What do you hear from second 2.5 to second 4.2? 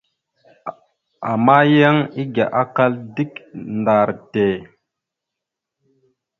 akal dik ndar